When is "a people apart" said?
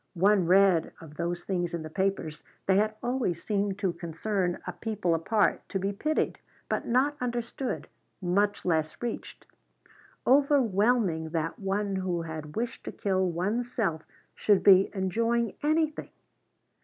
4.65-5.61